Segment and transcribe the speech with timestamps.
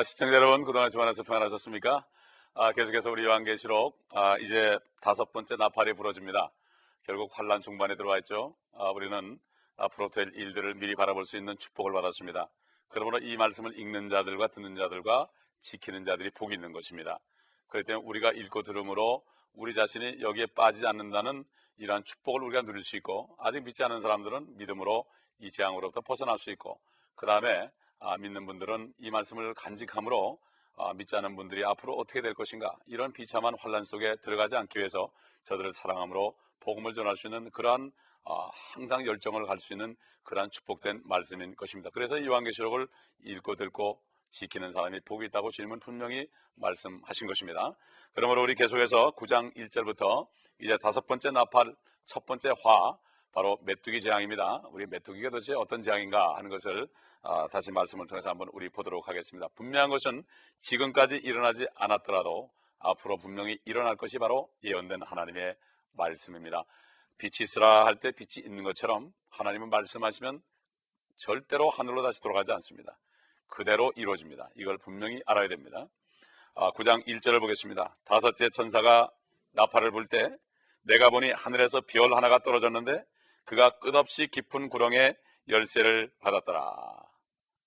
[0.00, 2.06] 아, 시청자 여러분, 그동안 주말에서 평안하셨습니까?
[2.54, 6.50] 아, 계속해서 우리 요한계시록, 아, 이제 다섯 번째 나팔이 부러집니다.
[7.02, 8.56] 결국 환란 중반에 들어와 있죠.
[8.72, 9.38] 아, 우리는
[9.76, 12.48] 앞으로 될 일들을 미리 바라볼 수 있는 축복을 받았습니다.
[12.88, 15.28] 그러므로 이 말씀을 읽는 자들과 듣는 자들과
[15.60, 17.18] 지키는 자들이 복이 있는 것입니다.
[17.68, 21.44] 그렇기 때문에 우리가 읽고 들음으로 우리 자신이 여기에 빠지지 않는다는
[21.76, 25.04] 이러한 축복을 우리가 누릴 수 있고 아직 믿지 않는 사람들은 믿음으로
[25.40, 26.80] 이 재앙으로부터 벗어날 수 있고
[27.16, 27.70] 그 다음에 아,
[28.18, 30.38] 믿는 분들은 이 말씀을 간직함으로
[30.76, 35.10] 아, 믿지 않은 분들이 앞으로 어떻게 될 것인가 이런 비참한 환란 속에 들어가지 않기 위해서
[35.44, 37.92] 저들을 사랑함으로 복음을 전할 수 있는 그러한
[38.24, 41.90] 아, 항상 열정을 갈 수 있는 그러한 축복된 말씀인 것입니다.
[41.92, 42.88] 그래서 이 요한계시록을
[43.24, 47.74] 읽고 듣고 지키는 사람이 복이 있다고 주님은 분명히 말씀하신 것입니다.
[48.14, 50.26] 그러므로 우리 계속해서 9장 1절부터
[50.60, 51.74] 이제 다섯 번째 나팔
[52.06, 52.96] 첫 번째 화
[53.32, 54.62] 바로 메뚜기 재앙입니다.
[54.72, 56.88] 우리 메뚜기가 도대체 어떤 재앙인가 하는 것을
[57.22, 59.48] 아, 다시 말씀을 통해서 한번 우리 보도록 하겠습니다.
[59.54, 60.24] 분명한 것은
[60.60, 65.54] 지금까지 일어나지 않았더라도 앞으로 분명히 일어날 것이 바로 예언된 하나님의
[65.92, 66.64] 말씀입니다.
[67.18, 70.40] 빛이 있으라 할 때 빛이 있는 것처럼 하나님은 말씀하시면
[71.16, 72.98] 절대로 하늘로 다시 돌아가지 않습니다.
[73.48, 74.48] 그대로 이루어집니다.
[74.56, 75.86] 이걸 분명히 알아야 됩니다.
[76.54, 77.96] 아, 9장 1절을 보겠습니다.
[78.04, 79.10] 다섯째 천사가
[79.52, 80.34] 나팔을 불 때
[80.82, 83.04] 내가 보니 하늘에서 별 하나가 떨어졌는데
[83.50, 85.16] 그가 끝없이 깊은 구렁에
[85.48, 87.02] 열쇠를 받았더라.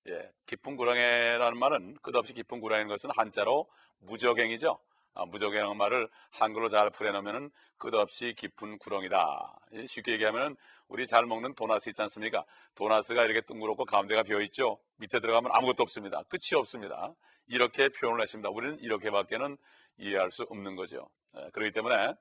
[0.07, 3.67] 예, 깊은 구렁에라는 말은 끝없이 깊은 구렁인 것은 한자로
[3.99, 4.79] 무적행이죠.
[5.13, 9.59] 아, 무적행 말을 한글로 잘 풀어놓으면 끝없이 깊은 구렁이다.
[9.73, 10.55] 예, 쉽게 얘기하면
[10.87, 12.45] 우리 잘 먹는 도나스 있지 않습니까?
[12.75, 14.79] 도나스가 이렇게 둥그렇고 가운데가 비어 있죠.
[14.99, 16.23] 밑에 들어가면 아무것도 없습니다.
[16.29, 17.13] 끝이 없습니다.
[17.47, 18.49] 이렇게 표현을 했습니다.
[18.51, 19.57] 우리는 이렇게밖에는
[19.97, 21.09] 이해할 수 없는 거죠.
[21.35, 22.13] 예, 그렇기 때문에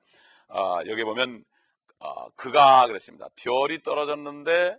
[0.49, 1.45] 아, 여기 보면
[1.99, 3.27] 아, 그가 그랬습니다.
[3.35, 4.77] 별이 떨어졌는데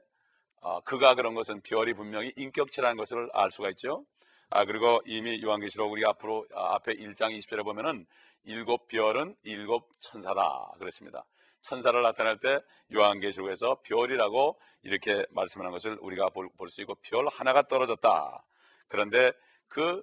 [0.63, 4.05] 아, 그가 그런 것은 별이 분명히 인격체라는 것을 알 수가 있죠.
[4.51, 8.07] 아, 그리고 이미 요한계시록 우리 앞으로 아, 앞에 1장 20절에 보면은
[8.45, 11.25] 일곱 별은 일곱 천사다 그랬습니다.
[11.63, 12.61] 천사를 나타낼 때
[12.95, 18.45] 요한계시록에서 별이라고 이렇게 말씀하는 것을 우리가 볼 수 있고 별 하나가 떨어졌다.
[18.89, 19.33] 그런데
[19.69, 20.03] 그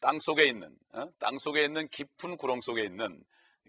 [0.00, 1.08] 땅 속에 있는 어?
[1.18, 3.22] 땅 속에 있는 깊은 구렁 속에 있는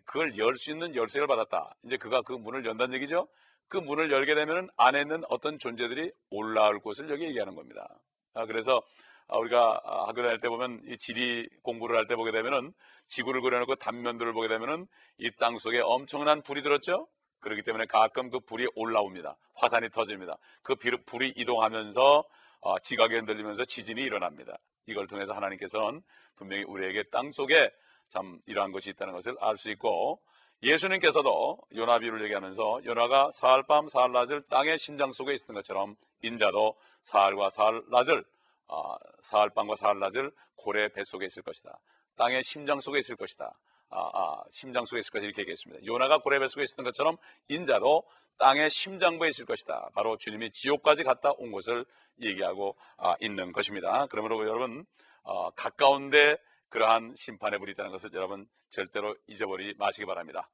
[0.07, 1.75] 그걸 열 수 있는 열쇠를 받았다.
[1.83, 3.27] 이제 그가 그 문을 연다는 얘기죠.
[3.67, 7.87] 그 문을 열게 되면 안에 있는 어떤 존재들이 올라올 곳을 여기 얘기하는 겁니다.
[8.33, 8.81] 아, 그래서
[9.27, 12.73] 아, 우리가 아, 학교 다닐 때 보면 이 지리 공부를 할 때 보게 되면은
[13.09, 14.87] 지구를 그려놓고 단면들을 보게 되면은
[15.19, 17.07] 이 땅 속에 엄청난 불이 들었죠.
[17.41, 19.37] 그렇기 때문에 가끔 그 불이 올라옵니다.
[19.55, 20.37] 화산이 터집니다.
[20.63, 22.23] 그 불이 이동하면서
[22.61, 24.57] 어, 지각이 흔들리면서 지진이 일어납니다.
[24.87, 26.01] 이걸 통해서 하나님께서는
[26.37, 27.69] 분명히 우리에게 땅 속에
[28.09, 30.21] 참 이러한 것이 있다는 것을 알 수 있고
[30.63, 37.49] 예수님께서도 요나비를 얘기하면서 요나가 사흘 밤 사흘 낮을 땅의 심장 속에 있는 것처럼 인자도 사흘과
[37.49, 38.23] 사흘 낮을
[38.67, 41.77] 어, 사흘 밤과 사흘 낮을 고래 뱃속에 있을 것이다.
[42.17, 43.53] 땅의 심장 속에 있을 것이다.
[43.89, 45.85] 아, 아, 심장 속에 있을 것이다 이렇게 얘기했습니다.
[45.85, 48.03] 요나가 고래 뱃속에 있었던 것처럼 인자도
[48.39, 49.89] 땅의 심장부에 있을 것이다.
[49.93, 51.85] 바로 주님이 지옥까지 갔다 온 것을
[52.21, 54.07] 얘기하고 아, 있는 것입니다.
[54.07, 54.85] 그러므로 여러분
[55.23, 56.37] 어, 가까운데
[56.69, 60.49] 그러한 심판의 불이 있다는 것을 여러분 절대로 잊어버리지 마시기 바랍니다.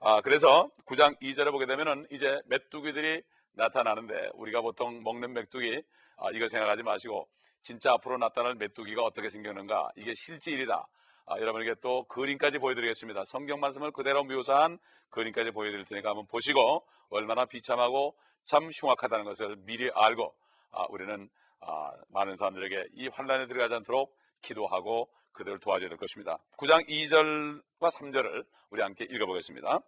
[0.00, 3.22] 아, 그래서 9장 2절에 보게 되면은 이제 메뚜기들이
[3.52, 5.82] 나타나는데 우리가 보통 먹는 메뚜기
[6.18, 7.28] 아, 이거 생각하지 마시고
[7.62, 10.86] 진짜 앞으로 나타날 메뚜기가 어떻게 생겼는가 이게 실질이다.
[11.26, 13.24] 아, 여러분에게 또 그림까지 보여드리겠습니다.
[13.24, 14.78] 성경 말씀을 그대로 묘사한
[15.10, 20.32] 그림까지 보여드릴 테니까 한번 보시고 얼마나 비참하고 참 흉악하다는 것을 미리 알고
[20.70, 21.28] 아, 우리는
[21.60, 26.38] 아, 많은 사람들에게 이 환란에 들어가지 않도록 기도하고 그들을 도와줘야 될 것입니다.
[26.58, 29.80] 9장 2절과 3절을 우리 함께 읽어보겠습니다.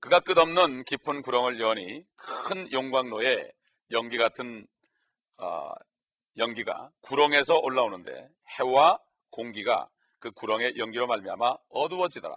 [0.00, 3.52] 그가 끝없는 깊은 구렁을 여니 큰 용광로에
[3.92, 4.66] 연기 같은
[5.38, 5.72] 어,
[6.36, 8.28] 연기가 구렁에서 올라오는데
[8.58, 8.98] 해와
[9.30, 9.88] 공기가
[10.18, 12.36] 그 구렁의 연기로 말미암아 어두워지더라.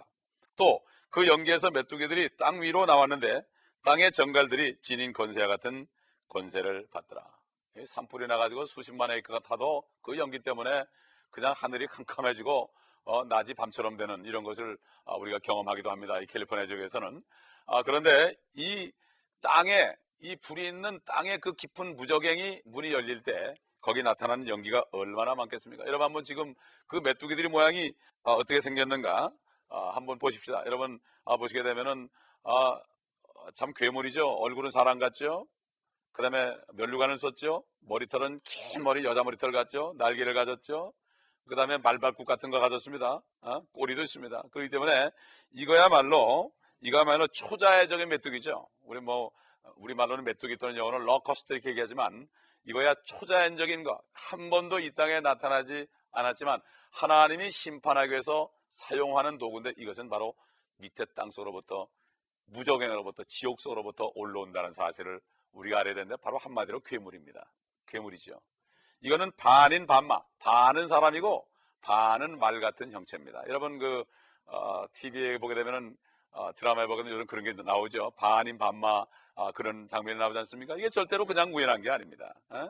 [0.56, 0.80] 또
[1.16, 3.42] 그 연기에서 메뚜기들이 땅 위로 나왔는데
[3.84, 5.86] 땅의 정갈들이 지닌 건세와 같은
[6.28, 7.24] 건세를 받더라.
[7.86, 10.84] 산불이 나가지고 수십만 에이커가 타도 그 연기 때문에
[11.30, 12.70] 그냥 하늘이 캄캄해지고
[13.04, 16.20] 어, 낮이 밤처럼 되는 이런 것을 어, 우리가 경험하기도 합니다.
[16.20, 17.22] 이 캘리포니아 지역에서는.
[17.66, 18.92] 아, 그런데 이
[19.40, 25.34] 땅에 이 불이 있는 땅에 그 깊은 무적행이 문이 열릴 때 거기 나타나는 연기가 얼마나
[25.36, 25.86] 많겠습니까?
[25.86, 26.54] 여러분 한번 지금
[26.88, 27.92] 그 메뚜기들이 모양이
[28.22, 29.30] 어, 떻게 생겼는가
[29.68, 30.64] 어, 한번 보십시다.
[30.66, 32.08] 여러분 아, 보시게 되면은
[32.42, 32.80] 아,
[33.54, 34.26] 참 괴물이죠.
[34.26, 35.46] 얼굴은 사람 같죠.
[36.12, 37.62] 그 다음에 면류관을 썼죠.
[37.80, 39.94] 머리털은 긴 머리 여자 머리털 같죠.
[39.98, 40.92] 날개를 가졌죠.
[41.48, 43.20] 그 다음에 말발굽 같은 걸 가졌습니다.
[43.40, 43.60] 어?
[43.72, 44.42] 꼬리도 있습니다.
[44.50, 45.10] 그렇기 때문에
[45.52, 48.68] 이거야말로 이거야말로 초자연적인 메뚜기죠.
[48.82, 49.30] 우리 뭐
[49.76, 52.28] 우리 말로는 메뚜기 또는 영어로 locust 이렇게 얘기하지만
[52.64, 54.00] 이거야 초자연적인 거.
[54.12, 56.60] 한 번도 이 땅에 나타나지 않았지만
[56.90, 60.34] 하나님이 심판하기 위해서 사용하는 도구인데 이것은 바로
[60.78, 61.88] 밑에 땅 속으로부터
[62.46, 65.20] 무저갱으로부터 지옥 속으로부터 올라온다는 사실을
[65.52, 67.50] 우리가 알아야 되는데 바로 한마디로 괴물입니다.
[67.86, 68.40] 괴물이죠.
[69.00, 71.46] 이거는 반인 반마, 반은 사람이고
[71.80, 73.44] 반은 말 같은 형체입니다.
[73.48, 74.04] 여러분 그
[74.46, 75.96] 어, TV에 보게 되면은
[76.32, 78.12] 어, 드라마에 보게 되면 그런 게 나오죠.
[78.16, 79.04] 반인 반마
[79.34, 80.76] 어, 그런 장면이 나오지 않습니까?
[80.76, 82.34] 이게 절대로 그냥 우연한 게 아닙니다.
[82.50, 82.68] 어?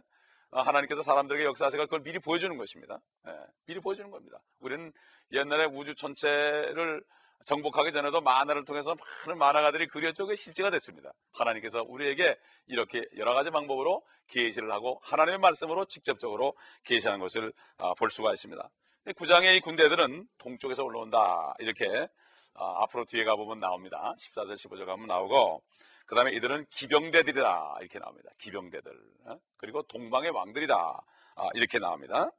[0.50, 3.00] 어, 하나님께서 사람들에게 역사하셔서 그걸 미리 보여주는 것입니다.
[3.26, 3.32] 예,
[3.66, 4.38] 미리 보여주는 겁니다.
[4.60, 4.92] 우리는
[5.32, 7.02] 옛날에 우주 전체를
[7.44, 8.96] 정복하기 전에도 만화를 통해서
[9.26, 11.12] 많은 만화가들이 그려져 그 실제가 됐습니다.
[11.32, 12.36] 하나님께서 우리에게
[12.66, 18.68] 이렇게 여러 가지 방법으로 계시를 하고 하나님의 말씀으로 직접적으로 계시하는 것을 아, 볼 수가 있습니다.
[19.16, 22.08] 구장의 이 군대들은 동쪽에서 올라온다 이렇게
[22.54, 24.14] 아, 앞으로 뒤에 가보면 나옵니다.
[24.18, 25.62] 14절 15절 가면 나오고
[26.06, 28.30] 그 다음에 이들은 기병대들이다 이렇게 나옵니다.
[28.38, 28.92] 기병대들
[29.26, 29.38] 어?
[29.56, 32.30] 그리고 동방의 왕들이다 아, 이렇게 나옵니다.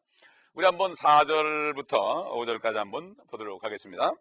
[0.54, 4.12] 우리 한번 4절부터 5절까지 한번 보도록 하겠습니다.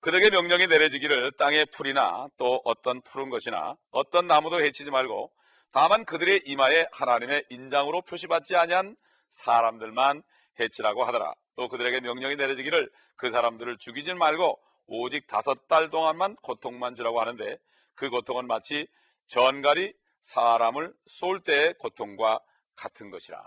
[0.00, 5.32] 그들에게 명령이 내려지기를 땅의 풀이나 또 어떤 푸른 것이나 어떤 나무도 해치지 말고
[5.72, 8.96] 다만 그들의 이마에 하나님의 인장으로 표시받지 아니한
[9.30, 10.22] 사람들만
[10.60, 11.34] 해치라고 하더라.
[11.56, 17.58] 또 그들에게 명령이 내려지기를 그 사람들을 죽이지 말고 오직 다섯 달 동안만 고통만 주라고 하는데
[17.94, 18.86] 그 고통은 마치
[19.26, 22.40] 전갈이 사람을 쏠 때의 고통과
[22.76, 23.42] 같은 것이라.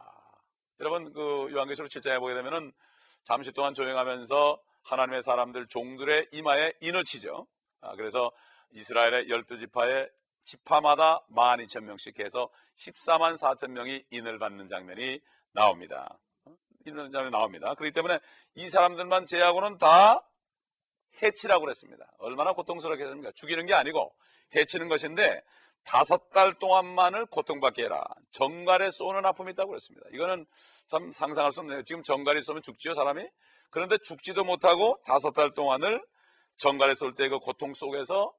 [0.79, 2.71] 여러분 그 요한계시록 7장에 보게 되면은
[3.23, 7.48] 잠시 동안 조용하면서 하나님의 사람들 종들의 이마에 인을 치죠.
[7.81, 8.31] 아, 그래서
[8.72, 10.10] 이스라엘의 열두 지파의
[10.44, 15.19] 지파마다 12,000명씩 해서 14만 4천 명이 인을 받는 장면이
[15.51, 16.18] 나옵니다.
[16.86, 17.74] 이런 장면이 나옵니다.
[17.75, 18.19] 그렇기 때문에
[18.56, 20.25] 이 사람들만 제하고는 다
[21.22, 22.10] 해치라고 그랬습니다.
[22.19, 23.31] 얼마나 고통스럽겠습니까?
[23.36, 24.16] 죽이는 게 아니고
[24.56, 25.44] 해치는 것인데
[25.84, 28.06] 다섯 달 동안만을 고통받게 해라.
[28.31, 30.07] 정갈에 쏘는 아픔이 있다고 그랬습니다.
[30.13, 30.45] 이거는
[30.88, 31.84] 참 상상할 수 없네요.
[31.84, 33.28] 지금 정갈이 쏘면 죽지요, 사람이?
[33.69, 36.03] 그런데 죽지도 못하고 다섯 달 동안을
[36.57, 38.33] 정갈에 쏠 때 그 고통 속에서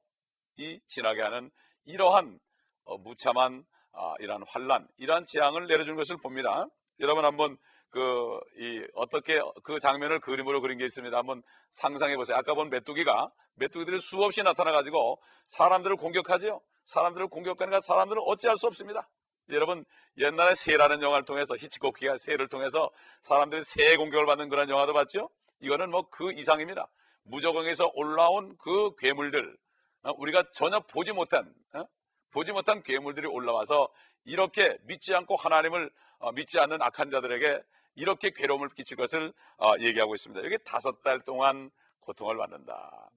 [0.57, 1.49] 이 지나게 하는
[1.85, 2.39] 이러한
[2.85, 6.65] 어, 무참한 아, 이러한 환란, 이러한 재앙을 내려준 것을 봅니다.
[6.99, 7.57] 여러분 한번
[7.89, 11.17] 그, 이, 어떻게 그 장면을 그림으로 그린 게 있습니다.
[11.17, 11.41] 한번
[11.71, 12.37] 상상해 보세요.
[12.37, 16.61] 아까 본 메뚜기가 메뚜기들이 수없이 나타나가지고 사람들을 공격하죠.
[16.85, 19.09] 사람들을 공격하니까 사람들은 어찌할 수 없습니다.
[19.51, 19.85] 여러분
[20.17, 22.91] 옛날에 새라는 영화를 통해서 히치코키가 새를 통해서
[23.21, 25.29] 사람들이 새 공격을 받는 그런 영화도 봤죠?
[25.61, 26.87] 이거는 뭐 그 이상입니다.
[27.23, 29.57] 무적응에서 올라온 그 괴물들
[30.03, 31.83] 어, 우리가 전혀 보지 못한 어?
[32.31, 33.89] 보지 못한 괴물들이 올라와서
[34.25, 37.61] 이렇게 믿지 않고 하나님을 어, 믿지 않는 악한 자들에게
[37.95, 39.33] 이렇게 괴로움을 끼칠 것을
[39.81, 40.45] 얘기하고 있습니다.
[40.45, 41.69] 여기 다섯 달 동안
[41.99, 43.09] 고통을 받는다.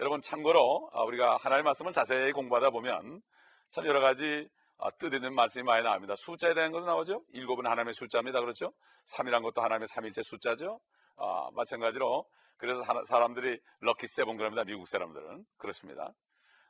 [0.00, 3.22] 여러분 참고로 우리가 하나님의 말씀을 자세히 공부하다 보면
[3.68, 4.48] 참 여러 가지
[4.90, 6.16] 뜻 있는 말씀이 많이 나옵니다.
[6.16, 7.24] 숫자에 대한 것도 나오죠.
[7.32, 8.40] 일곱은 하나님의 숫자입니다.
[8.40, 8.72] 그렇죠?
[9.06, 10.80] 3이란 것도 하나님의 삼일째 숫자죠.
[11.16, 14.64] 아, 마찬가지로 그래서 사람들이 럭키 세븐 그럽니다.
[14.64, 16.12] 미국 사람들은 그렇습니다.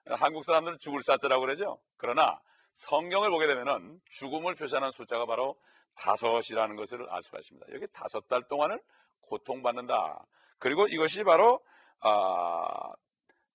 [0.06, 1.78] 한국 사람들은 죽을 사자라고 그러죠.
[1.96, 2.40] 그러나
[2.74, 5.56] 성경을 보게 되면은 죽음을 표시하는 숫자가 바로
[5.96, 7.66] 다섯이라는 것을 알 수가 있습니다.
[7.74, 8.80] 여기 다섯 달 동안을
[9.20, 10.24] 고통받는다.
[10.58, 11.60] 그리고 이것이 바로
[12.00, 12.92] 아,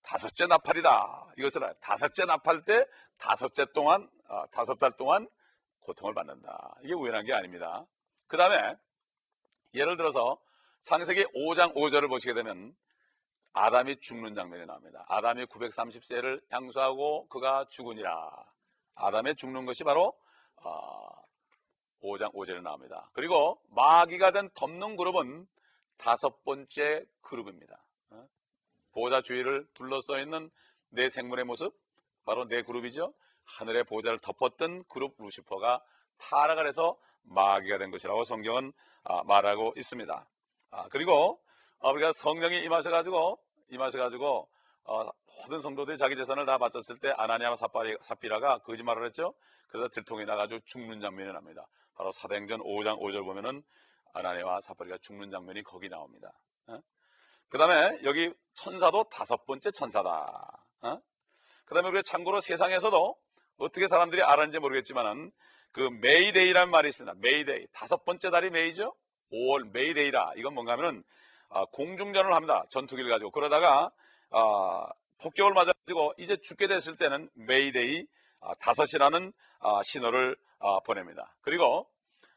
[0.08, 1.34] 다섯째 나팔이다.
[1.38, 2.86] 이것을 다섯째 나팔 때
[3.18, 5.28] 다섯째 동안 아, 다섯 달 동안
[5.82, 6.78] 고통을 받는다.
[6.82, 7.86] 이게 우연한 게 아닙니다.
[8.28, 8.78] 그 다음에
[9.74, 10.40] 예를 들어서
[10.80, 12.74] 창세기 5장 5절을 보시게 되면
[13.52, 15.04] 아담이 죽는 장면이 나옵니다.
[15.10, 18.32] 아담이 930세를 향수하고 그가 죽으니라.
[18.96, 20.18] 아담의 죽는 것이 바로
[20.64, 21.10] 어,
[22.02, 23.10] 5장 5절에 나옵니다.
[23.12, 25.48] 그리고 마귀가 된 덮는 그룹은
[25.98, 27.87] 다섯 번째 그룹입니다.
[28.98, 29.00] 어?
[29.00, 30.50] 보호자 주위를 둘러싸 있는
[30.90, 31.74] 내 생물의 모습,
[32.26, 33.14] 바로 내 그룹이죠.
[33.46, 35.82] 하늘의 보호자를 덮었던 그룹 루시퍼가
[36.18, 38.74] 타락을 해서 마귀가 된 것이라고 성경은
[39.04, 40.28] 아, 말하고 있습니다.
[40.72, 41.40] 아, 그리고
[41.80, 43.40] 어, 우리가 성령이 임하셔가지고
[43.70, 44.50] 임하셔가지고
[44.86, 45.10] 어,
[45.42, 47.56] 모든 성도들이 자기 재산을 다 바쳤을 때 아나니아와
[48.02, 49.34] 사피라가 거짓말을 했죠.
[49.68, 51.68] 그래서 들통이 나가지고 죽는 장면이 납니다.
[51.94, 53.62] 바로 사도행전 5장 5절 보면은
[54.14, 56.34] 아나니아와 사파리가 죽는 장면이 거기 나옵니다.
[57.48, 57.50] 어?
[57.50, 60.10] 그 다음에 여기 천사도 다섯 번째 천사다.
[60.82, 61.02] 어?
[61.66, 63.18] 그 다음에 우리가 참고로 세상에서도
[63.58, 65.32] 어떻게 사람들이 알았는지 모르겠지만은
[65.72, 67.16] 그 메이데이라는 말이 있습니다.
[67.20, 67.68] 메이데이.
[67.72, 68.96] 다섯 번째 달이 May죠?
[69.32, 70.34] 5월 메이데이라.
[70.38, 71.04] 이건 뭔가 하면은
[71.50, 72.66] 아, 공중전을 합니다.
[72.70, 73.32] 전투기를 가지고.
[73.32, 73.92] 그러다가
[74.30, 74.88] 아,
[75.20, 78.06] 폭격을 맞아가지고 이제 죽게 됐을 때는 메이데이
[78.42, 81.36] 아, 다섯이라는 아, 신호를 아, 보냅니다.
[81.42, 81.88] 그리고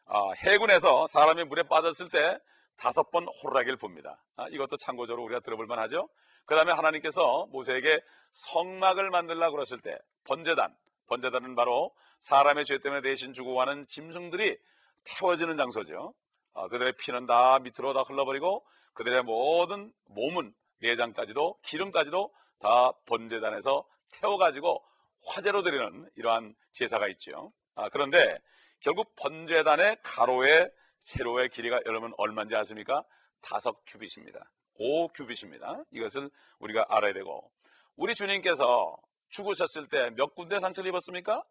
[0.07, 2.39] 아, 해군에서 사람이 물에 빠졌을 때
[2.81, 4.25] 다섯 번 호루라기를 봅니다.
[4.37, 6.09] 아, 이것도 참고적으로 우리가 들어볼 만하죠.
[6.47, 8.01] 그 다음에 하나님께서 모세에게
[8.33, 10.75] 성막을 만들라 그랬을 때 번제단,
[11.07, 14.57] 번제단은 바로 사람의 죄 때문에 대신 죽어가는 짐승들이
[15.05, 16.15] 태워지는 장소죠.
[16.53, 24.83] 어, 그들의 피는 다 밑으로 다 흘러버리고 그들의 모든 몸은 내장까지도 기름까지도 다 번제단에서 태워가지고
[25.27, 27.53] 화재로 드리는 이러한 제사가 있죠.
[27.75, 28.39] 아, 그런데
[28.81, 30.71] 결국 번제단의 가로의
[31.01, 33.05] 세로의 길이가 여러분 얼마인지 아십니까?
[33.41, 34.51] 다섯 큐빗입니다.
[34.79, 35.85] 5큐빗입니다.
[35.91, 37.51] 이것을 우리가 알아야 되고
[37.97, 38.97] 우리 주님께서
[39.29, 41.43] 죽으셨을 때 몇 군데 상처를 입었습니까?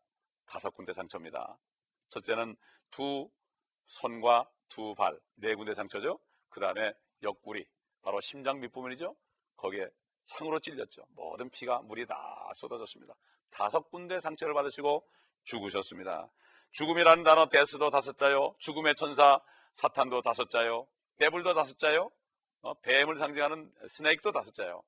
[0.45, 1.57] 다섯 군데 상처입니다.
[2.09, 2.55] 첫째는
[2.91, 3.29] 두
[3.85, 6.19] 손과 두 발, 네 군데 상처죠.
[6.49, 7.65] 그 다음에 옆구리,
[8.01, 9.15] 바로 심장 밑부분이죠.
[9.57, 9.87] 거기에
[10.25, 11.03] 창으로 찔렸죠.
[11.09, 12.15] 모든 피가 물이 다
[12.55, 13.15] 쏟아졌습니다.
[13.49, 15.07] 다섯 군데 상처를 받으시고
[15.43, 16.29] 죽으셨습니다.
[16.71, 18.55] 죽음이라는 단어 데스도 다섯 자요.
[18.59, 19.39] 죽음의 천사
[19.73, 20.87] 사탄도 다섯 자요.
[21.17, 22.11] 데블도 다섯 자요.
[22.61, 24.81] 어, 뱀을 상징하는 스네이크도 다섯 자요.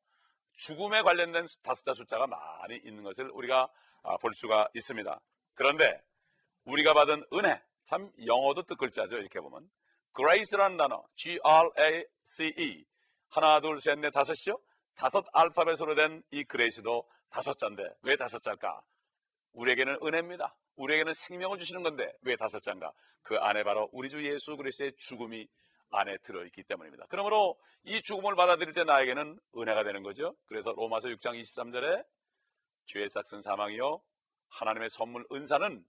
[0.53, 3.69] 죽음에 관련된 다섯 자 숫자가 많이 있는 것을 우리가
[4.03, 5.19] 아, 볼 수가 있습니다.
[5.53, 6.01] 그런데
[6.65, 9.17] 우리가 받은 은혜, 참 영어도 뜻글자죠.
[9.17, 9.69] 이렇게 보면
[10.15, 12.85] grace라는 단어, G-R-A-C-E
[13.29, 14.59] 하나, 둘, 셋, 넷, 다섯이죠.
[14.95, 18.81] 다섯 알파벳으로 된 이 그레이스도 다섯 자인데 왜 다섯 자일까?
[19.53, 20.55] 우리에게는 은혜입니다.
[20.81, 22.91] 우리에게는 생명을 주시는 건데 왜 다섯 자인가?
[23.21, 25.47] 그 안에 바로 우리 주 예수 그리스도의 죽음이
[25.91, 27.05] 안에 들어있기 때문입니다.
[27.09, 30.35] 그러므로 이 죽음을 받아들일 때 나에게는 은혜가 되는 거죠.
[30.45, 32.05] 그래서 로마서 6장 23절에
[32.85, 34.01] 죄의 싹슨 사망이요
[34.49, 35.85] 하나님의 선물 은사는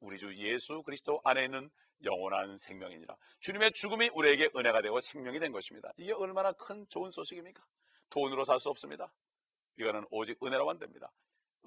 [0.00, 1.70] 우리 주 예수 그리스도 안에 있는
[2.04, 3.16] 영원한 생명이니라.
[3.40, 5.92] 주님의 죽음이 우리에게 은혜가 되고 생명이 된 것입니다.
[5.96, 7.64] 이게 얼마나 큰 좋은 소식입니까?
[8.10, 9.10] 돈으로 살 수 없습니다.
[9.78, 11.10] 이거는 오직 은혜로만 됩니다.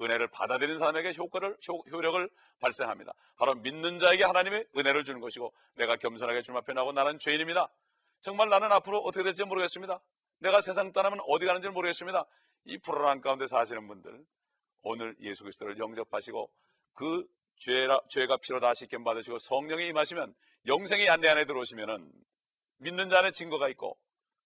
[0.01, 3.13] 은혜를 받아들이는 사람에게 효과를, 효, 력을 발생합니다.
[3.37, 7.69] 바로 믿는 자에게 하나님의 은혜를 주는 것이고 내가 겸손하게 주님 앞에 나고 나는 죄인입니다.
[8.21, 9.99] 정말 나는 앞으로 어떻게 될지 모르겠습니다.
[10.39, 12.25] 내가 세상 떠나면 어디 가는지 모르겠습니다.
[12.65, 14.25] 이 불안한 가운데 사시는 분들
[14.81, 16.51] 오늘 예수 그리스도를 영접하시고
[16.93, 17.25] 그
[17.57, 20.33] 죄라, 죄가 피로 다 씻김 받으시고 성령이 임하시면
[20.67, 22.11] 영생이 안내 안에 들어오시면은
[22.77, 23.97] 믿는 자 안에 증거가 있고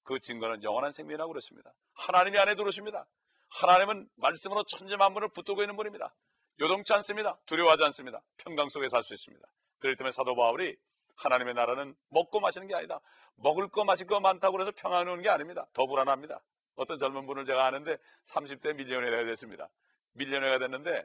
[0.03, 1.73] 그 증거는 영원한 생명이라고 그랬습니다.
[1.93, 3.05] 하나님이 안에 들어오십니다.
[3.51, 6.13] 하나님은 말씀으로 천재 만물을 붙들고 있는 분입니다.
[6.59, 7.37] 요동치 않습니다.
[7.45, 8.21] 두려워하지 않습니다.
[8.37, 9.45] 평강 속에 살 수 있습니다.
[9.79, 10.75] 그렇기 때문에 사도 바울이
[11.15, 12.99] 하나님의 나라는 먹고 마시는 게 아니다.
[13.35, 15.67] 먹을 거 마실 거 많다고 해서 평안을 오는 게 아닙니다.
[15.73, 16.41] 더 불안합니다.
[16.75, 19.69] 어떤 젊은 분을 제가 아는데 30대 밀리언회가 됐습니다.
[20.13, 21.03] 밀리언회가 됐는데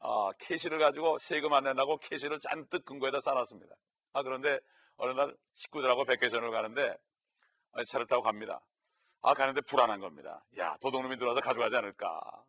[0.00, 3.74] 아, 캐시를 가지고 세금 안 낸다고 캐시를 잔뜩 근거에다 쌓아놨습니다.
[4.14, 4.58] 아 그런데
[4.96, 6.96] 어느 날 식구들하고 백회전을 가는데
[7.88, 8.60] 차를 타고 갑니다.
[9.22, 10.44] 아 가는데 불안한 겁니다.
[10.58, 12.44] 야 도둑놈이 들어와서 가져가지 않을까?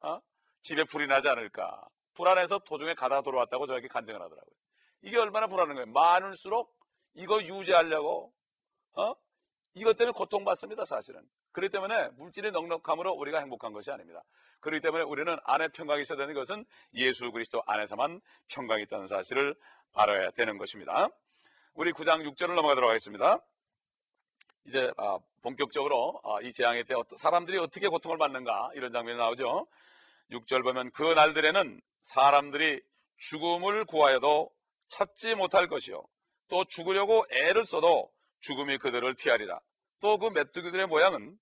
[0.00, 0.20] 어?
[0.62, 1.86] 집에 불이 나지 않을까?
[2.14, 4.54] 불안해서 도중에 가다가 돌아왔다고 저에게 간증을 하더라고요.
[5.02, 5.86] 이게 얼마나 불안한 거예요.
[5.92, 6.74] 많을수록
[7.14, 8.32] 이거 유지하려고
[8.94, 9.14] 어?
[9.74, 11.20] 이것 때문에 고통받습니다, 사실은.
[11.52, 14.22] 그렇기 때문에 물질의 넉넉함으로 우리가 행복한 것이 아닙니다.
[14.60, 16.64] 그렇기 때문에 우리는 안에 평강이 있어야 되는 것은
[16.94, 19.54] 예수 그리스도 안에서만 평강이 있다는 사실을
[19.92, 21.08] 알아야 되는 것입니다.
[21.74, 23.40] 우리 9장 6절을 넘어가도록 하겠습니다.
[24.66, 29.66] 이제 아, 본격적으로 아, 이 재앙의 때 사람들이 어떻게 고통을 받는가 이런 장면이 나오죠.
[30.30, 32.82] 6절 보면 그 날들에는 사람들이
[33.18, 34.50] 죽음을 구하여도
[34.88, 36.02] 찾지 못할 것이요.
[36.48, 39.60] 또 죽으려고 애를 써도 죽음이 그들을 피하리라.
[40.00, 41.38] 또 그 메뚜기들의 모양은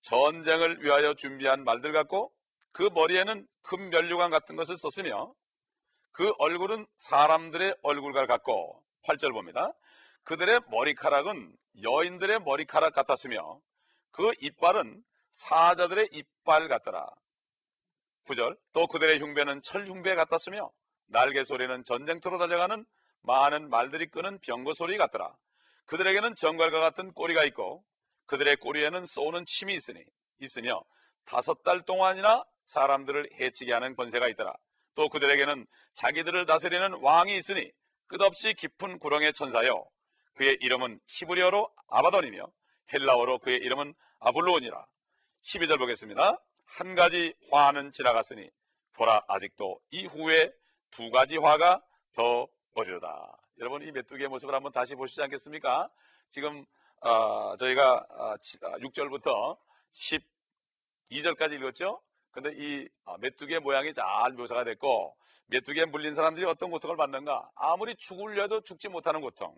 [0.00, 2.32] 전쟁을 위하여 준비한 말들 같고
[2.72, 5.34] 그 머리에는 금 면류관 같은 것을 썼으며
[6.12, 9.72] 그 얼굴은 사람들의 얼굴과 같고 8절 봅니다.
[10.24, 13.60] 그들의 머리카락은 여인들의 머리카락 같았으며
[14.10, 15.02] 그 이빨은
[15.32, 17.06] 사자들의 이빨 같더라.
[18.26, 20.70] 9절 또 그들의 흉배는 철 흉배 같았으며
[21.06, 22.84] 날개 소리는 전쟁터로 달려가는
[23.22, 25.36] 많은 말들이 끄는 병거 소리 같더라.
[25.86, 27.84] 그들에게는 정갈과 같은 꼬리가 있고
[28.26, 30.02] 그들의 꼬리에는 쏘는 침이 있으니
[30.38, 30.82] 있으며
[31.24, 34.52] 다섯 달 동안이나 사람들을 해치게 하는 권세가 있더라.
[34.94, 37.70] 또 그들에게는 자기들을 다스리는 왕이 있으니
[38.08, 39.84] 끝없이 깊은 구렁의 천사요.
[40.36, 42.46] 그의 이름은 히브리어로 아바돈이며
[42.92, 44.86] 헬라어로 그의 이름은 아블로온이라.
[45.42, 46.42] 12절 보겠습니다.
[46.64, 48.50] 한 가지 화는 지나갔으니
[48.92, 50.52] 보라 아직도 이후에
[50.90, 53.38] 두 가지 화가 더 어리로다.
[53.58, 55.90] 여러분 이 메뚜기의 모습을 한번 다시 보시지 않겠습니까?
[56.28, 56.64] 지금
[57.00, 59.58] 어, 저희가 어, 6절부터
[61.10, 62.02] 12절까지 읽었죠?
[62.30, 65.16] 근데 이 어, 메뚜기의 모양이 잘 묘사가 됐고
[65.46, 67.50] 메뚜기에 물린 사람들이 어떤 고통을 받는가?
[67.54, 69.54] 아무리 죽으려도 죽지 못하는 고통.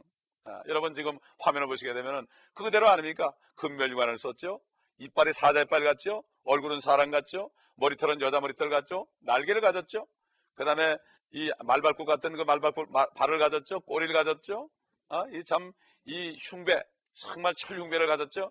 [0.49, 3.33] 아, 여러분 지금 화면을 보시게 되면 그대로 아닙니까?
[3.57, 4.61] 금멸관을 썼죠.
[4.99, 6.25] 이빨이 사자 이빨 같죠.
[6.45, 7.51] 얼굴은 사람 같죠.
[7.77, 9.07] 머리털은 여자 머리털 같죠.
[9.21, 10.07] 날개를 가졌죠.
[10.55, 10.97] 그 다음에
[11.31, 13.81] 이 말발굽 같은 그 말발굽 발을 가졌죠.
[13.81, 14.71] 꼬리를 가졌죠.
[15.09, 18.51] 아, 이참이 흉배 정말 철흉배를 가졌죠.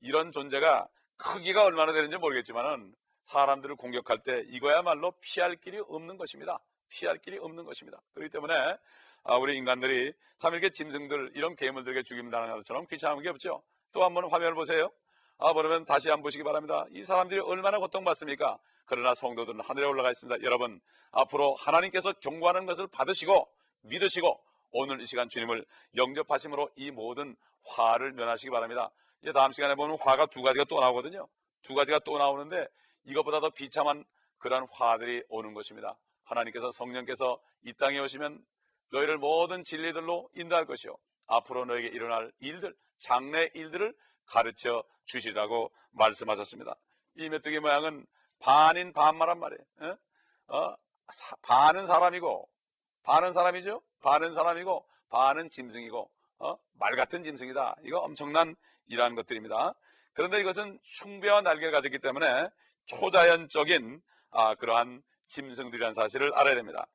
[0.00, 6.58] 이런 존재가 크기가 얼마나 되는지 모르겠지만은 사람들을 공격할 때 이거야말로 피할 길이 없는 것입니다.
[6.88, 8.00] 피할 길이 없는 것입니다.
[8.14, 8.78] 그렇기 때문에 아,
[9.24, 13.62] 우리 인간들이 참 이렇게 짐승들 이런 괴물들에게 죽임당하는 것처럼 귀찮은 게 없죠.
[13.92, 14.90] 또 한번 화면을 보세요.
[15.38, 16.84] 아, 그러면 다시 한번 보시기 바랍니다.
[16.90, 18.58] 이 사람들이 얼마나 고통받습니까?
[18.84, 20.42] 그러나 성도들은 하늘에 올라가 있습니다.
[20.44, 20.80] 여러분,
[21.12, 23.48] 앞으로 하나님께서 경고하는 것을 받으시고
[23.82, 24.40] 믿으시고
[24.72, 25.64] 오늘 이 시간 주님을
[25.96, 28.90] 영접하심으로 이 모든 화를 면하시기 바랍니다.
[29.22, 31.28] 이제 다음 시간에 보면 화가 두 가지가 또 나오거든요.
[31.62, 32.66] 두 가지가 또 나오는데
[33.04, 34.04] 이것보다 더 비참한
[34.38, 35.96] 그러한 화들이 오는 것입니다.
[36.24, 38.42] 하나님께서 성령께서 이 땅에 오시면
[38.90, 40.96] 너희를 모든 진리들로 인도할 것이요.
[41.26, 43.94] 앞으로 너에게 일어날 일들, 장래 일들을
[44.26, 46.74] 가르쳐 주시라고 말씀하셨습니다.
[47.16, 48.06] 이 메뚜기 모양은
[48.40, 49.96] 반인 반말한 말이에요.
[50.48, 50.56] 어?
[50.56, 50.76] 어?
[51.12, 52.48] 사, 반은 사람이고,
[53.02, 53.82] 반은 사람이죠?
[54.00, 56.58] 반은 사람이고, 반은 짐승이고, 어?
[56.74, 57.76] 말 같은 짐승이다.
[57.84, 58.54] 이거 엄청난
[58.86, 59.74] 이러한 것들입니다.
[60.12, 62.48] 그런데 이것은 숭배와 날개를 가졌기 때문에
[62.86, 64.00] 초자연적인
[64.32, 66.86] 아, 그러한 짐승들이라는 사실을 알아야 됩니다.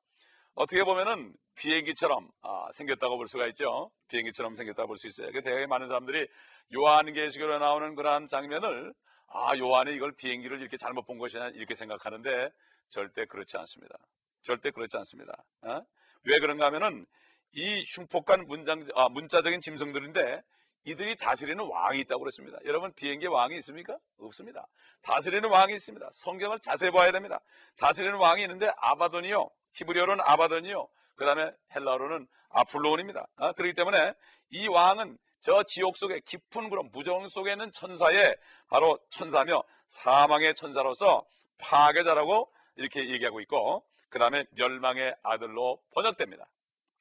[0.53, 3.91] 어떻게 보면은 비행기처럼 아, 생겼다고 볼 수가 있죠.
[4.09, 5.31] 비행기처럼 생겼다고 볼 수 있어요.
[5.31, 6.27] 그 되게 많은 사람들이
[6.73, 8.93] 요한계시록에 나오는 그러한 장면을
[9.27, 12.49] 아 요한이 이걸 비행기를 이렇게 잘못 본 것이냐 이렇게 생각하는데
[12.89, 13.95] 절대 그렇지 않습니다.
[14.43, 15.33] 절대 그렇지 않습니다.
[15.63, 15.81] 어?
[16.23, 17.05] 왜 그런가 하면은
[17.53, 20.41] 이 흉폭한 문장, 아, 문자적인 짐승들인데
[20.83, 22.59] 이들이 다스리는 왕이 있다고 그랬습니다.
[22.65, 23.97] 여러분 비행기에 왕이 있습니까?
[24.19, 24.67] 없습니다.
[25.01, 26.09] 다스리는 왕이 있습니다.
[26.11, 27.39] 성경을 자세히 봐야 됩니다.
[27.77, 29.49] 다스리는 왕이 있는데 아바돈이요.
[29.73, 30.87] 히브리어로는 아바돈이요.
[31.15, 33.27] 그 다음에 헬라어로는 아플로온입니다.
[33.37, 34.13] 아, 그렇기 때문에
[34.49, 38.35] 이 왕은 저 지옥 속에 깊은 그런 무정 속에 있는 천사의
[38.67, 41.25] 바로 천사며 사망의 천사로서
[41.57, 46.45] 파괴자라고 이렇게 얘기하고 있고 그 다음에 멸망의 아들로 번역됩니다.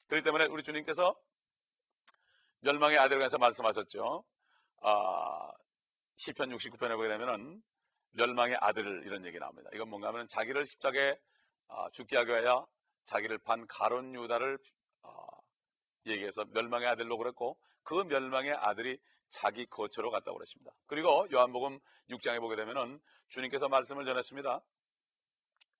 [0.08, 1.16] 그렇기 때문에 우리 주님께서
[2.60, 4.24] 멸망의 아들에 관해서 말씀하셨죠.
[4.82, 5.52] 아,
[6.16, 7.62] 시편 69편에 보게 되면은
[8.12, 9.70] 멸망의 아들 이런 얘기 나옵니다.
[9.74, 11.18] 이건 뭔가 하면 자기를 십자가에
[11.68, 12.66] 아, 죽게 하기 위하여
[13.04, 14.58] 자기를 판 가론 유다를
[15.02, 15.10] 아,
[16.06, 20.72] 얘기해서 멸망의 아들로 그랬고 그 멸망의 아들이 자기 거처로 갔다고 그랬습니다.
[20.86, 21.78] 그리고 요한복음
[22.10, 24.60] 6장에 보게 되면은 주님께서 말씀을 전했습니다.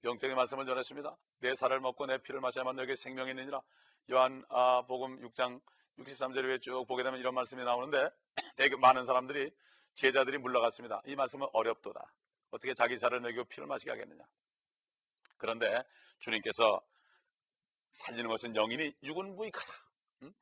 [0.05, 1.17] 영적인 말씀을 전했습니다.
[1.39, 3.63] 내 살을 먹고 내 피를 마셔야만 너에게 생명이 있느니라.
[4.11, 5.61] 요한복음 6장
[5.99, 8.11] 63절에 쭉 보게 되면 이런 말씀이 나오는데
[8.57, 9.51] 되게 많은 사람들이
[9.95, 11.03] 제자들이 물러갔습니다.
[11.07, 12.13] 이 말씀은 어렵도다.
[12.51, 14.25] 어떻게 자기 살을 먹이고 피를 마시게 하겠느냐.
[15.39, 15.85] 그런데
[16.19, 16.81] 주님께서
[17.95, 19.73] 살리는 것은 영이니 육은 무익하다.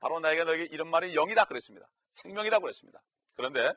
[0.00, 1.86] 바로 나에게 너에게 이런 말이 영이다 그랬습니다.
[2.10, 3.02] 생명이다 그랬습니다.
[3.34, 3.72] 그런데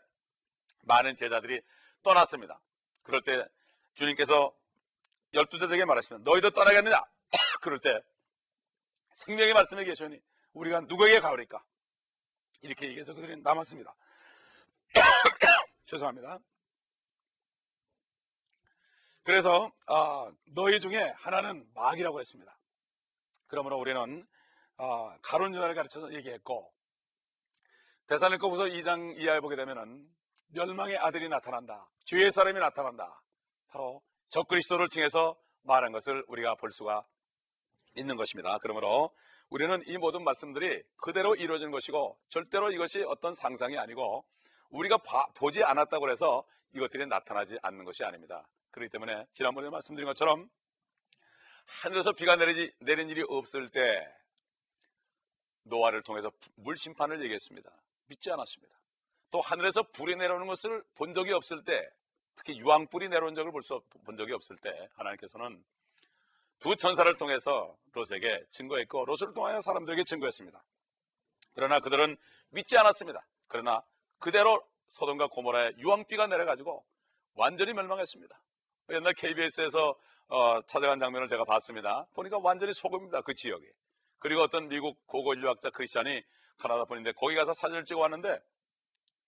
[0.84, 1.62] 많은 제자들이
[2.02, 2.62] 떠났습니다.
[3.04, 3.46] 그럴 때
[3.96, 4.56] 주님께서
[5.34, 7.02] 열두 제자에게 말하시면 너희도 떠나겠느냐?
[7.62, 8.02] 그럴 때
[9.12, 10.22] 생명의 말씀에 계시니
[10.54, 11.64] 우리가 누구에게 가오리까?
[12.62, 13.94] 이렇게 얘기해서 그들이 남았습니다.
[15.86, 16.40] 죄송합니다.
[19.24, 22.58] 그래서 어, 너희 중에 하나는 마귀라고 했습니다.
[23.48, 24.26] 그러므로 우리는
[24.78, 26.72] 어, 가론 유다를 가르쳐서 얘기했고
[28.08, 30.08] 대사님거부서 2장 이하에 보게 되면은
[30.50, 31.90] 멸망의 아들이 나타난다.
[32.06, 33.22] 죄의 사람이 나타난다.
[33.68, 37.06] 바로 적그리스도를 칭해서 말한 것을 우리가 볼 수가
[37.96, 38.58] 있는 것입니다.
[38.60, 39.12] 그러므로
[39.50, 44.26] 우리는 이 모든 말씀들이 그대로 이루어진 것이고 절대로 이것이 어떤 상상이 아니고
[44.70, 48.48] 우리가 봐, 보지 않았다고 해서 이것들이 나타나지 않는 것이 아닙니다.
[48.72, 50.50] 그렇기 때문에 지난번에 말씀드린 것처럼
[51.66, 54.08] 하늘에서 비가 내리지, 내린 일이 없을 때
[55.64, 57.72] 노아를 통해서 물 심판을 얘기했습니다.
[58.08, 58.76] 믿지 않았습니다.
[59.32, 61.90] 또 하늘에서 불이 내려오는 것을 본 적이 없을 때
[62.36, 65.64] 특히 유황불이 내려온 적을 볼 수 본 적이 없을 때 하나님께서는
[66.60, 70.64] 두 천사를 통해서 롯에게 증거했고 롯을 통하여 사람들에게 증거했습니다.
[71.54, 72.16] 그러나 그들은
[72.50, 73.26] 믿지 않았습니다.
[73.48, 73.82] 그러나
[74.20, 76.86] 그대로 소돔과 고모라에 유황비가 내려가지고
[77.34, 78.42] 완전히 멸망했습니다.
[78.92, 79.96] 옛날 KBS에서
[80.28, 82.08] 어, 찾아간 장면을 제가 봤습니다.
[82.14, 83.22] 보니까 완전히 소금입니다.
[83.22, 83.66] 그 지역이.
[84.20, 86.24] 그리고 어떤 미국 고고 인류학자 크리스찬이
[86.58, 88.40] 카나다 분인데 거기 가서 사진을 찍어 왔는데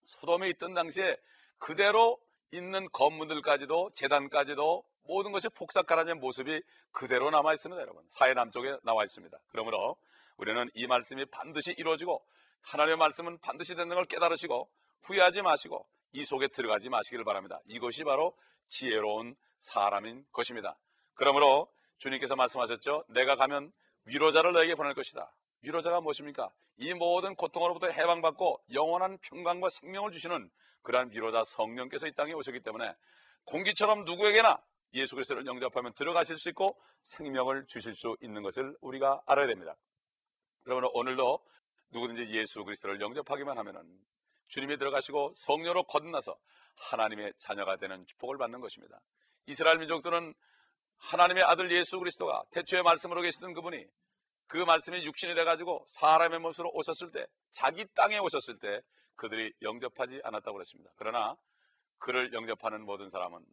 [0.05, 1.17] 소돔에 있던 당시에
[1.59, 2.19] 그대로
[2.51, 8.03] 있는 건물들까지도 재단까지도 모든 것이 폭삭가라진 모습이 그대로 남아 있습니다, 여러분.
[8.09, 9.37] 사해 남쪽에 나와 있습니다.
[9.49, 9.97] 그러므로
[10.37, 12.23] 우리는 이 말씀이 반드시 이루어지고
[12.61, 14.69] 하나님의 말씀은 반드시 되는 걸 깨달으시고
[15.03, 17.59] 후회하지 마시고 이 속에 들어가지 마시기를 바랍니다.
[17.67, 18.35] 이것이 바로
[18.67, 20.77] 지혜로운 사람인 것입니다.
[21.17, 23.03] 그러므로 주님께서 말씀하셨죠.
[23.09, 23.73] 내가 가면
[24.05, 25.31] 위로자를 너에게 보낼 것이다.
[25.61, 26.49] 위로자가 무엇입니까?
[26.77, 30.49] 이 모든 고통으로부터 해방받고 영원한 평강과 생명을 주시는
[30.83, 32.95] 그러한 위로자 성령께서 이 땅에 오셨기 때문에
[33.45, 34.61] 공기처럼 누구에게나
[34.93, 39.75] 예수 그리스도를 영접하면 들어가실 수 있고 생명을 주실 수 있는 것을 우리가 알아야 됩니다.
[40.63, 41.43] 그러면 오늘도
[41.89, 43.83] 누구든지 예수 그리스도를 영접하기만 하면은
[44.47, 46.37] 주님이 들어가시고 성령으로 거듭나서
[46.75, 49.01] 하나님의 자녀가 되는 축복을 받는 것입니다.
[49.47, 50.33] 이스라엘 민족들은
[50.97, 53.85] 하나님의 아들 예수 그리스도가 태초의 말씀으로 계시던 그분이
[54.47, 58.81] 그 말씀이 육신이 돼가지고 사람의 모습으로 오셨을 때 자기 땅에 오셨을 때
[59.15, 60.91] 그들이 영접하지 않았다고 그랬습니다.
[60.95, 61.35] 그러나
[61.97, 63.43] 그를 영접하는 모든 사람은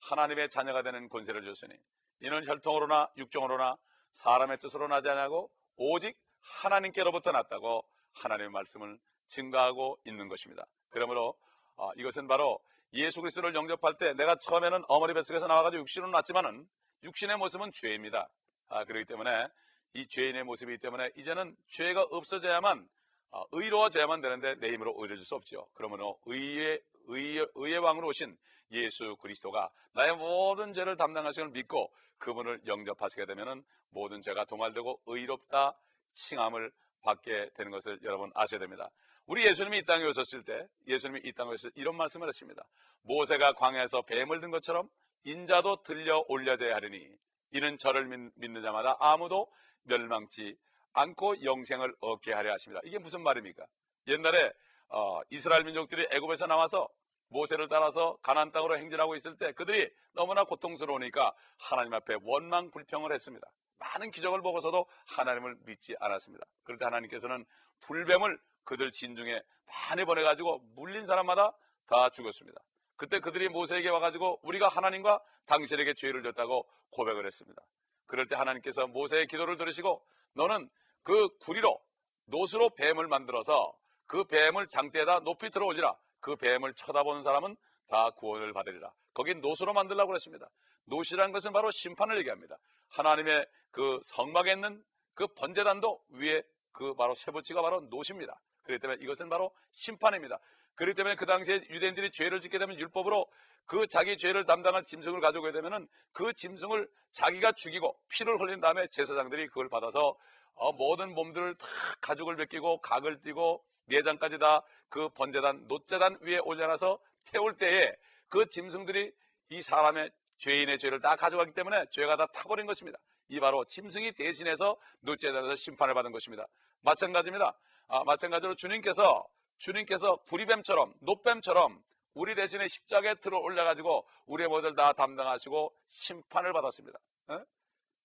[0.00, 1.74] 하나님의 자녀가 되는 권세를 줬으니
[2.20, 3.76] 이는 혈통으로나 육정으로나
[4.12, 10.66] 사람의 뜻으로 나지 않고 오직 하나님께로부터 났다고 하나님의 말씀을 증가하고 있는 것입니다.
[10.90, 11.34] 그러므로
[11.76, 12.58] 어, 이것은 바로
[12.92, 16.68] 예수 그리스도를 영접할 때 내가 처음에는 어머니 뱃속에서 나와가지고 육신으로 났지만은
[17.04, 18.28] 육신의 모습은 죄입니다.
[18.68, 19.48] 아, 그렇기 때문에
[19.94, 22.88] 이 죄인의 모습이기 때문에 이제는 죄가 없어져야만
[23.32, 25.66] 어, 의로워져야만 되는데 내 힘으로 의로워질 수 없죠.
[25.74, 28.36] 그러므로 의의, 의의, 의의 왕으로 오신
[28.72, 35.74] 예수 그리스도가 나의 모든 죄를 담당하시는 걸 믿고 그분을 영접하시게 되면 모든 죄가 도말되고 의롭다
[36.12, 36.70] 칭함을
[37.02, 38.90] 받게 되는 것을 여러분 아셔야 됩니다.
[39.26, 42.62] 우리 예수님이 이 땅에 오셨을 때 예수님이 이 땅에 오셨을 때 이런 말씀을 했습니다.
[43.02, 44.88] 모세가 광야에서 뱀을 든 것처럼
[45.24, 47.08] 인자도 들려 올려져야 하리니
[47.52, 49.50] 이는 저를 믿는 자마다 아무도
[49.84, 50.56] 멸망치
[50.94, 52.80] 않고 영생을 얻게 하려 하십니다.
[52.84, 53.64] 이게 무슨 말입니까?
[54.08, 54.52] 옛날에
[54.88, 56.88] 어, 이스라엘 민족들이 애굽에서 나와서
[57.28, 63.46] 모세를 따라서 가나안 땅으로 행진하고 있을 때 그들이 너무나 고통스러우니까 하나님 앞에 원망 불평을 했습니다.
[63.78, 66.44] 많은 기적을 보고서도 하나님을 믿지 않았습니다.
[66.62, 67.44] 그럴 때 하나님께서는
[67.80, 71.52] 불뱀을 그들 진중에 많이 보내가지고 물린 사람마다
[71.86, 72.60] 다 죽었습니다.
[73.02, 77.60] 그때 그들이 모세에게 와가지고 우리가 하나님과 당신에게 죄를 졌다고 고백을 했습니다.
[78.06, 80.00] 그럴 때 하나님께서 모세의 기도를 들으시고
[80.34, 80.70] 너는
[81.02, 81.80] 그 구리로
[82.26, 85.96] 노스로 뱀을 만들어서 그 뱀을 장대에다 높이 들어 올리라.
[86.20, 87.56] 그 뱀을 쳐다보는 사람은
[87.88, 88.92] 다 구원을 받으리라.
[89.14, 90.48] 거긴 노스로 만들라고 그랬습니다.
[90.84, 92.56] 노시라는 것은 바로 심판을 얘기합니다.
[92.90, 94.80] 하나님의 그 성막에 있는
[95.14, 98.40] 그 번제단도 위에 그 바로 쇠붙이가 바로 노시입니다.
[98.62, 100.38] 그렇기 때문에 이것은 바로 심판입니다.
[100.74, 103.26] 그렇기 때문에 그 당시에 유대인들이 죄를 짓게 되면 율법으로
[103.66, 109.48] 그 자기 죄를 담당할 짐승을 가져오게 되면은 그 짐승을 자기가 죽이고 피를 흘린 다음에 제사장들이
[109.48, 110.16] 그걸 받아서
[110.54, 111.66] 어, 모든 몸들을 다
[112.00, 117.96] 가죽을 벗기고 각을 띠고 내장까지 다 그 번제단 노제단 위에 올려놔서 태울 때에
[118.28, 119.10] 그 짐승들이
[119.48, 122.98] 이 사람의 죄인의 죄를 다 가져가기 때문에 죄가 다 타버린 것입니다.
[123.28, 126.46] 이 바로 짐승이 대신해서 노제단에서 심판을 받은 것입니다.
[126.82, 127.58] 마찬가지입니다.
[127.88, 129.26] 아, 마찬가지로 주님께서
[129.62, 131.82] 주님께서 구리뱀처럼 노뱀처럼
[132.14, 136.98] 우리 대신에 십자가에 들어 올려가지고 우리의 모델 다 담당하시고 심판을 받았습니다.
[137.30, 137.38] 에?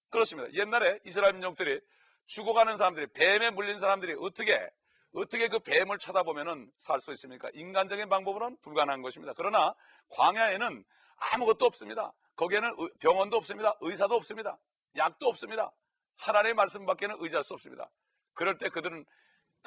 [0.09, 0.53] 그렇습니다.
[0.53, 1.81] 옛날에 이스라엘 민족들이
[2.27, 4.69] 죽어가는 사람들이 뱀에 물린 사람들이 어떻게
[5.13, 7.49] 어떻게 그 뱀을 쳐다보면은 살 수 있습니까?
[7.53, 9.33] 인간적인 방법으로는 불가능한 것입니다.
[9.35, 9.73] 그러나
[10.09, 10.85] 광야에는
[11.33, 12.13] 아무것도 없습니다.
[12.35, 13.75] 거기에는 병원도 없습니다.
[13.81, 14.59] 의사도 없습니다.
[14.95, 15.71] 약도 없습니다.
[16.17, 17.89] 하나님의 말씀밖에는 의지할 수 없습니다.
[18.35, 19.05] 그럴 때 그들은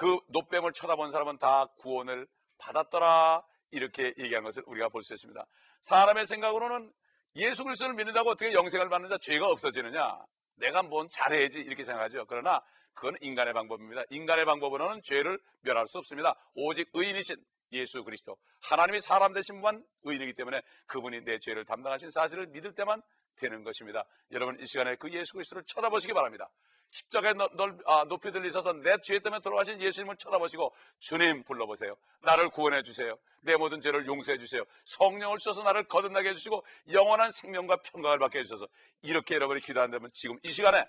[0.00, 5.44] 그 노뱀을 쳐다본 사람은 다 구원을 받았더라 이렇게 얘기한 것을 우리가 볼 수 있습니다.
[5.82, 6.90] 사람의 생각으로는
[7.36, 10.24] 예수 그리스도를 믿는다고 어떻게 영생을 받는 자 죄가 없어지느냐?
[10.56, 12.24] 내가 뭔 잘해야지 이렇게 생각하죠.
[12.28, 12.62] 그러나
[12.94, 14.04] 그건 인간의 방법입니다.
[14.08, 16.34] 인간의 방법으로는 죄를 멸할 수 없습니다.
[16.54, 17.36] 오직 의인이신
[17.72, 23.02] 예수 그리스도 하나님이 사람 되신 분 의인이기 때문에 그분이 내 죄를 담당하신 사실을 믿을 때만
[23.36, 24.06] 되는 것입니다.
[24.30, 26.48] 여러분 이 시간에 그 예수 그리스도를 쳐다보시기 바랍니다.
[26.90, 31.96] 십자가에 넓, 아, 높이 들리셔서 내 죄 때문에 돌아가신 예수님을 쳐다보시고 주님 불러보세요.
[32.22, 33.16] 나를 구원해 주세요.
[33.42, 34.64] 내 모든 죄를 용서해 주세요.
[34.84, 38.66] 성령을 주셔서 나를 거듭나게 해주시고 영원한 생명과 평강을 받게 해주셔서
[39.02, 40.84] 이렇게 여러분이 기도한다면 지금 이 시간에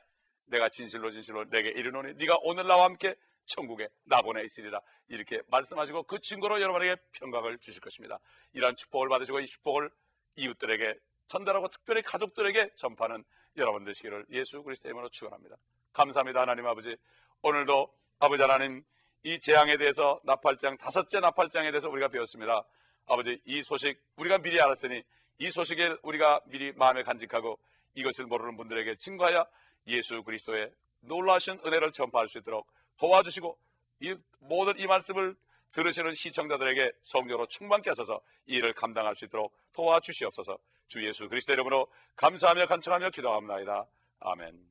[0.45, 6.19] 내가 진실로 진실로 내게 이르노니 네가 오늘 나와 함께 천국에 나보내 있으리라 이렇게 말씀하시고 그
[6.19, 8.19] 증거로 여러분에게 평강을 주실 것입니다.
[8.53, 9.89] 이러한 축복을 받으시고 이 축복을
[10.35, 10.95] 이웃들에게
[11.27, 13.23] 전달하고 특별히 가족들에게 전파하는
[13.57, 15.55] 여러분 되시기를 예수 그리스도의 이름으로 축원합니다.
[15.93, 16.95] 감사합니다 하나님 아버지
[17.41, 18.83] 오늘도 아버지 하나님
[19.23, 22.65] 이 재앙에 대해서 나팔장 다섯째 나팔장에 대해서 우리가 배웠습니다.
[23.07, 25.03] 아버지 이 소식 우리가 미리 알았으니
[25.39, 27.59] 이 소식을 우리가 미리 마음에 간직하고
[27.95, 29.45] 이것을 모르는 분들에게 증거하여
[29.87, 33.57] 예수 그리스도의 놀라신 은혜를 전파할 수 있도록 도와주시고
[34.01, 35.35] 이 모든 이 말씀을
[35.71, 41.87] 들으시는 시청자들에게 성령으로 충만케 하셔서 이 일을 감당할 수 있도록 도와주시옵소서 주 예수 그리스도 이름으로
[42.15, 43.87] 감사하며 간청하며 기도합니다.
[44.19, 44.70] 아멘.